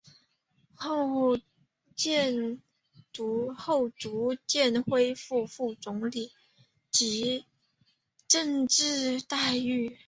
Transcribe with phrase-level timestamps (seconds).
[0.73, 1.43] 后逐
[4.49, 6.31] 渐恢复副总理
[6.89, 7.45] 级
[8.27, 9.99] 政治待遇。